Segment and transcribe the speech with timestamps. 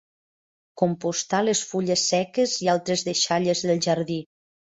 [0.81, 4.19] Compostar les fulles seques i altres deixalles del jardí.